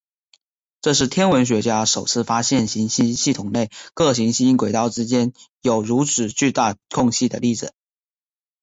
[0.81, 5.31] 这是天文学家首次发现行星系统内各行星轨道之间
[5.61, 7.71] 有如此巨大空隙的例子。